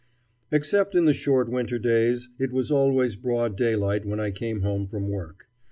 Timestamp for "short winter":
1.13-1.77